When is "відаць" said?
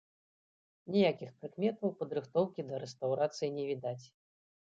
3.71-4.05